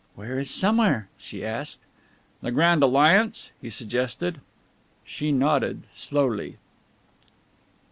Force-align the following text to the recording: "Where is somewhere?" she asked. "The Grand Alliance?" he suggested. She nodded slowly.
"Where 0.15 0.39
is 0.39 0.49
somewhere?" 0.49 1.09
she 1.15 1.45
asked. 1.45 1.81
"The 2.41 2.51
Grand 2.51 2.81
Alliance?" 2.81 3.51
he 3.61 3.69
suggested. 3.69 4.41
She 5.05 5.31
nodded 5.31 5.83
slowly. 5.91 6.57